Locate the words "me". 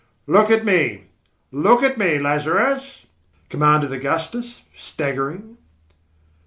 0.65-1.03, 1.95-2.17